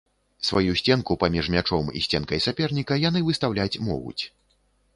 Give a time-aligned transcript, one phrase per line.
[0.47, 4.21] Сваю сценку паміж мячом і сценкай саперніка яны выстаўляць могуць.